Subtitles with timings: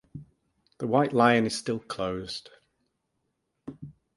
[0.79, 2.49] The White Lion is still closed.